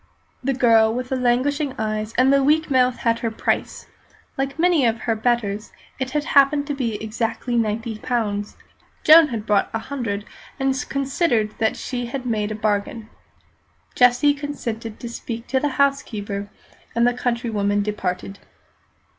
The 0.43 0.55
girl 0.55 0.91
with 0.91 1.09
the 1.09 1.15
languishing 1.15 1.75
eyes 1.77 2.11
and 2.17 2.33
the 2.33 2.43
weak 2.43 2.71
mouth 2.71 2.97
had 2.97 3.19
her 3.19 3.29
price, 3.29 3.85
like 4.35 4.57
many 4.57 4.83
of 4.83 5.01
her 5.01 5.15
betters, 5.15 5.73
and 5.99 6.15
it 6.15 6.23
happened 6.23 6.65
to 6.65 6.73
be 6.73 6.95
exactly 6.95 7.55
ninety 7.55 7.99
pounds. 7.99 8.57
Joan 9.03 9.27
had 9.27 9.45
brought 9.45 9.69
a 9.75 9.77
hundred, 9.77 10.25
and 10.59 10.73
considered 10.89 11.53
that 11.59 11.77
she 11.77 12.07
had 12.07 12.25
made 12.25 12.51
a 12.51 12.55
bargain. 12.55 13.11
Jessie 13.93 14.33
consented 14.33 14.99
to 14.99 15.07
speak 15.07 15.45
to 15.49 15.59
the 15.59 15.67
housekeeper, 15.77 16.49
and 16.95 17.05
the 17.05 17.13
countrywoman 17.13 17.83
departed. 17.83 18.39